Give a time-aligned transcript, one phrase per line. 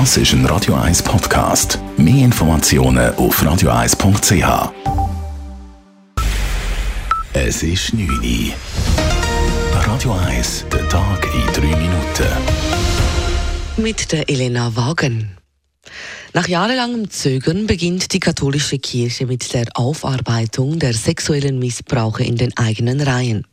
[0.00, 1.78] Das ist ein Radio 1 Podcast.
[1.96, 4.72] Mehr Informationen auf radio1.ch.
[7.32, 8.52] Es ist 9 Uhr.
[9.86, 12.26] Radio 1, der Tag in 3 Minuten.
[13.76, 15.36] Mit der Elena Wagen.
[16.32, 22.56] Nach jahrelangem Zögern beginnt die katholische Kirche mit der Aufarbeitung der sexuellen Missbrauche in den
[22.56, 23.46] eigenen Reihen.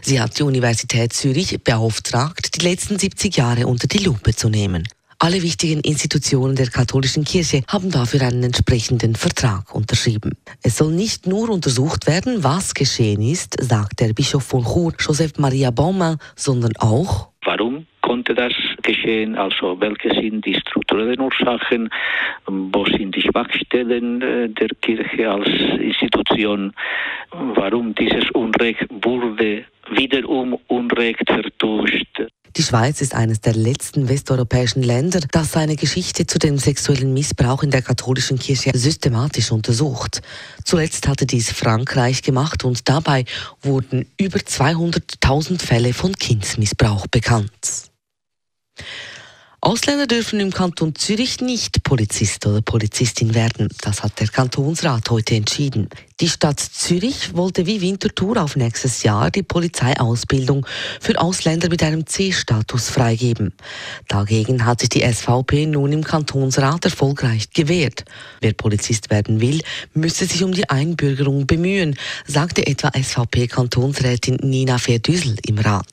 [0.00, 4.88] Sie hat die Universität Zürich beauftragt, die letzten 70 Jahre unter die Lupe zu nehmen.
[5.24, 10.36] Alle wichtigen Institutionen der katholischen Kirche haben dafür einen entsprechenden Vertrag unterschrieben.
[10.64, 15.38] Es soll nicht nur untersucht werden, was geschehen ist, sagt der Bischof von Chur, Joseph
[15.38, 19.36] Maria Baumann, sondern auch, Warum konnte das geschehen?
[19.36, 21.88] Also welche sind die strukturellen Ursachen?
[22.46, 25.48] Wo sind die Schwachstellen äh, der Kirche als
[25.78, 26.72] Institution?
[27.30, 32.22] Warum dieses Unrecht wurde wiederum Unrecht vertuscht?
[32.56, 37.62] Die Schweiz ist eines der letzten westeuropäischen Länder, das seine Geschichte zu dem sexuellen Missbrauch
[37.62, 40.20] in der katholischen Kirche systematisch untersucht.
[40.62, 43.24] Zuletzt hatte dies Frankreich gemacht und dabei
[43.62, 47.90] wurden über 200.000 Fälle von Kindsmissbrauch bekannt.
[49.64, 53.68] Ausländer dürfen im Kanton Zürich nicht Polizist oder Polizistin werden.
[53.80, 55.88] Das hat der Kantonsrat heute entschieden.
[56.18, 60.66] Die Stadt Zürich wollte wie Winterthur auf nächstes Jahr die Polizeiausbildung
[61.00, 63.52] für Ausländer mit einem C-Status freigeben.
[64.08, 68.04] Dagegen hat sich die SVP nun im Kantonsrat erfolgreich gewehrt.
[68.40, 69.62] Wer Polizist werden will,
[69.94, 71.96] müsse sich um die Einbürgerung bemühen,
[72.26, 75.91] sagte etwa SVP-Kantonsrätin Nina Verdüsel im Rat.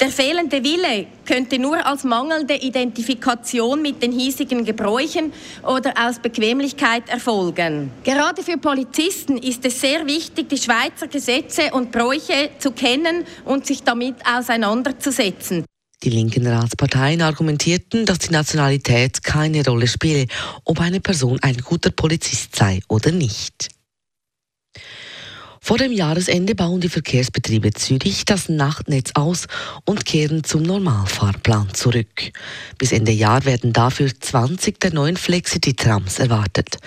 [0.00, 5.30] Der fehlende Wille könnte nur als mangelnde Identifikation mit den hiesigen Gebräuchen
[5.62, 7.90] oder aus Bequemlichkeit erfolgen.
[8.02, 13.66] Gerade für Polizisten ist es sehr wichtig, die Schweizer Gesetze und Bräuche zu kennen und
[13.66, 15.66] sich damit auseinanderzusetzen.
[16.02, 20.28] Die linken Ratsparteien argumentierten, dass die Nationalität keine Rolle spiele,
[20.64, 23.68] ob eine Person ein guter Polizist sei oder nicht.
[25.70, 29.46] Vor dem Jahresende bauen die Verkehrsbetriebe Zürich das Nachtnetz aus
[29.84, 32.32] und kehren zum Normalfahrplan zurück.
[32.76, 36.78] Bis Ende Jahr werden dafür 20 der neuen Flexity-Trams erwartet.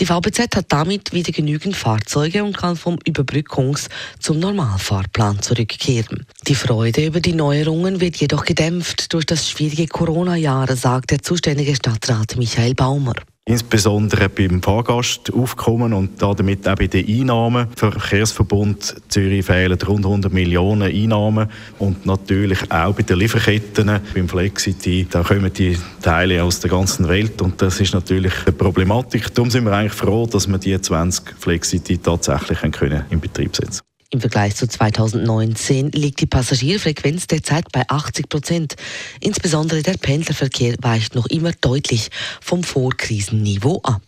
[0.00, 6.24] Die VBZ hat damit wieder genügend Fahrzeuge und kann vom Überbrückungs- zum Normalfahrplan zurückkehren.
[6.48, 11.76] Die Freude über die Neuerungen wird jedoch gedämpft durch das schwierige Corona-Jahr, sagt der zuständige
[11.76, 13.12] Stadtrat Michael Baumer.
[13.44, 17.66] Insbesondere beim Fahrgastaufkommen und damit auch bei den Einnahmen.
[17.76, 21.48] Verkehrsverbund Zürich fehlen rund 100 Millionen Einnahmen.
[21.80, 27.08] Und natürlich auch bei den Lieferketten, beim Flexity, da kommen die Teile aus der ganzen
[27.08, 27.42] Welt.
[27.42, 29.34] Und das ist natürlich eine Problematik.
[29.34, 33.91] Darum sind wir eigentlich froh, dass wir die 20 Flexity tatsächlich in Betrieb setzen können.
[34.12, 38.76] Im Vergleich zu 2019 liegt die Passagierfrequenz derzeit bei 80 Prozent.
[39.20, 42.10] Insbesondere der Pendlerverkehr weicht noch immer deutlich
[42.42, 44.02] vom Vorkrisenniveau ab.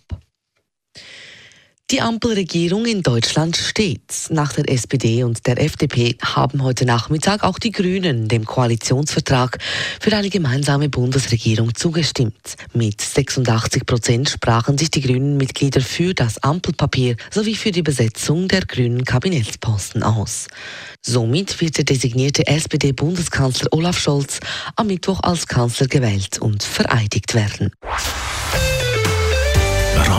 [1.94, 4.00] Die Ampelregierung in Deutschland steht.
[4.28, 9.58] Nach der SPD und der FDP haben heute Nachmittag auch die Grünen dem Koalitionsvertrag
[10.00, 12.56] für eine gemeinsame Bundesregierung zugestimmt.
[12.72, 18.48] Mit 86 Prozent sprachen sich die Grünen Mitglieder für das Ampelpapier sowie für die Besetzung
[18.48, 20.48] der grünen Kabinettsposten aus.
[21.00, 24.40] Somit wird der designierte SPD-Bundeskanzler Olaf Scholz
[24.74, 27.70] am Mittwoch als Kanzler gewählt und vereidigt werden.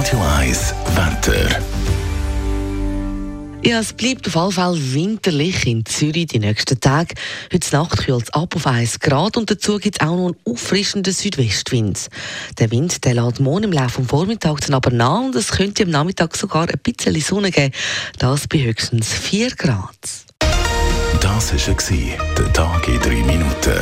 [0.06, 1.60] Radio 1 Wetter.
[3.64, 7.16] Ja, es bleibt auf alle Fälle winterlich in Zürich die nächsten Tage.
[7.52, 10.36] Heute Nacht kühlt es ab auf 1 Grad und dazu gibt es auch noch einen
[10.46, 12.10] auffrischenden Südwestwind.
[12.60, 15.90] Der Wind der lässt morgen im Laufe des Vormittags aber nach und es könnte am
[15.90, 17.74] Nachmittag sogar ein bisschen Sonne geben.
[18.20, 19.98] Das bei höchstens 4 Grad.
[21.20, 23.82] Das war der Tag in 3 Minuten.